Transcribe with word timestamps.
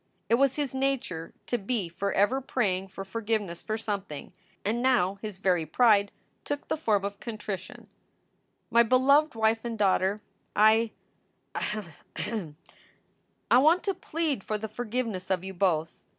It 0.29 0.33
was 0.33 0.55
his 0.55 0.73
nature 0.73 1.31
to 1.45 1.59
be 1.59 1.87
forever 1.87 2.41
praying 2.41 2.87
for 2.87 3.05
for 3.05 3.21
giveness 3.21 3.61
for 3.61 3.77
something, 3.77 4.33
and 4.65 4.81
now 4.81 5.19
his 5.21 5.37
very 5.37 5.63
pride 5.63 6.11
took 6.43 6.67
the 6.67 6.75
form 6.75 7.05
of 7.05 7.19
contrition: 7.19 7.87
"My 8.71 8.81
beloved 8.81 9.35
wife 9.35 9.63
and 9.63 9.77
daughter, 9.77 10.19
I 10.55 10.89
ahem, 11.53 11.93
ahum! 12.17 12.57
I 13.51 13.59
want 13.59 13.83
to 13.83 13.93
plead 13.93 14.43
for 14.43 14.57
the 14.57 14.67
forgiveness 14.67 15.29
of 15.29 15.43
you 15.43 15.53
both. 15.53 16.01